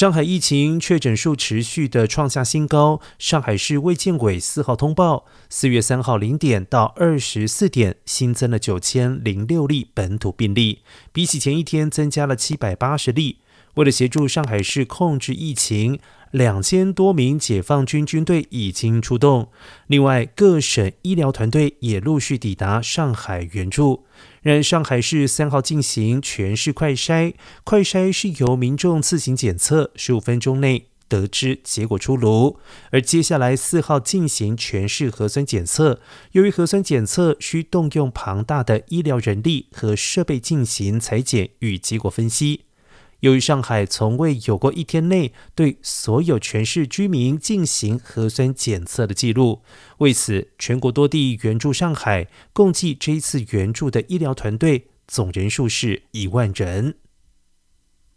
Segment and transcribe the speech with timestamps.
[0.00, 3.02] 上海疫情确诊数持续的创下新高。
[3.18, 10.78] 上海市卫健委四号通报，四月三号零点到二十四点新增了九千零六例本土病例，
[11.12, 13.40] 比起前一天增加了七百八十例。
[13.74, 15.98] 为了协助上海市控制疫情，
[16.32, 19.50] 两千多名解放军军队已经出动，
[19.86, 24.04] 另外各省医疗团队也陆续抵达上海援助。
[24.42, 27.34] 让上海市三号进行全市快筛，
[27.64, 32.58] 快筛是由民众自行检测，十五分钟内得知结果出炉。
[32.90, 36.00] 而接下来四号进行全市核酸检测，
[36.32, 42.62] 由于核酸检测需动用庞大的医疗人力和设备进行裁剪与结果分析。
[43.20, 49.62] 由于上海从未有过一天内对所有全市居民进行核酸检测的记录，
[49.98, 56.96] 为此全国多地援助上海，共计这一次援助的医疗团队总人数是一万人。